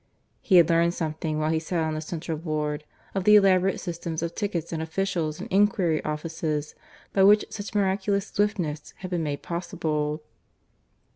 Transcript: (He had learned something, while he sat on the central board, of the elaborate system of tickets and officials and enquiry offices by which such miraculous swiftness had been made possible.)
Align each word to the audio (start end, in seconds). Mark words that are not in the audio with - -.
(He 0.41 0.55
had 0.55 0.67
learned 0.67 0.95
something, 0.95 1.37
while 1.37 1.51
he 1.51 1.59
sat 1.59 1.83
on 1.83 1.93
the 1.93 2.01
central 2.01 2.35
board, 2.39 2.85
of 3.13 3.23
the 3.23 3.35
elaborate 3.35 3.79
system 3.79 4.15
of 4.23 4.33
tickets 4.33 4.73
and 4.73 4.81
officials 4.81 5.39
and 5.39 5.47
enquiry 5.51 6.03
offices 6.03 6.73
by 7.13 7.21
which 7.21 7.45
such 7.51 7.75
miraculous 7.75 8.25
swiftness 8.25 8.95
had 8.97 9.11
been 9.11 9.21
made 9.21 9.43
possible.) 9.43 10.23